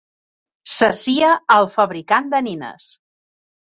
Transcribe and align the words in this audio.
Sacia 0.77 1.31
el 1.59 1.71
fabricant 1.77 2.35
de 2.35 2.45
nines. 2.51 2.93